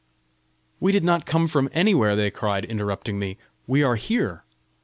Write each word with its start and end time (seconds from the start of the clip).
"We 0.79 0.91
did 0.91 1.03
not 1.03 1.27
come 1.27 1.47
from 1.47 1.69
anywhere," 1.73 2.15
they 2.15 2.31
cried, 2.31 2.65
interrupting 2.65 3.19
me; 3.19 3.37
"we 3.67 3.83
are 3.83 3.97
here!" 3.97 4.43